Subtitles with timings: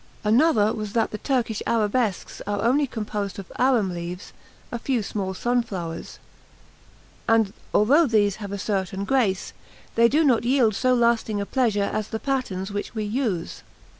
[0.23, 4.33] Another was that the Turkish arabesques are only composed of arum leaves
[4.71, 6.17] a few small sunflowers;
[7.27, 9.53] and though these have a certain grace,
[9.93, 13.61] they do not yield so lasting a pleasure as the patterns which we use.